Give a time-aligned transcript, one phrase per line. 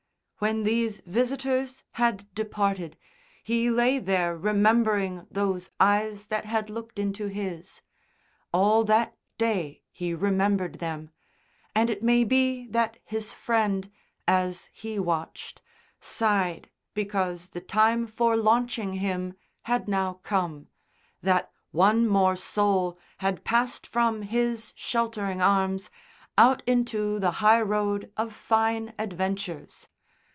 [0.43, 2.97] When these visitors had departed,
[3.43, 7.81] he lay there remembering those eyes that had looked into his.
[8.51, 11.11] All that day he remembered them,
[11.75, 13.87] and it may be that his Friend,
[14.27, 15.61] as he watched,
[15.99, 20.69] sighed because the time for launching him had now come,
[21.21, 25.91] that one more soul had passed from his sheltering arms
[26.35, 29.87] out into the highroad of fine adventures.